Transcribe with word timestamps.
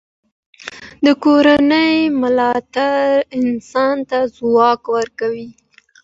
د 1.05 1.07
کورنۍ 1.23 1.93
ملاتړ 2.21 2.95
انسان 3.41 3.95
ته 4.09 4.19
ځواک 4.35 4.81
ورکوي. 4.95 5.49